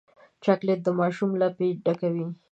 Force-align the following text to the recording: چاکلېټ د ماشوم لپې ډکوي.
چاکلېټ 0.43 0.79
د 0.83 0.89
ماشوم 0.99 1.31
لپې 1.41 1.67
ډکوي. 1.83 2.27